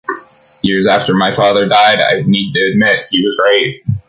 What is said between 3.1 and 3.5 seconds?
He was